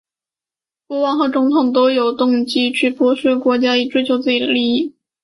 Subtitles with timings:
[0.87, 4.95] 国王和总统都有动机会去剥削国家以追求自己的利益。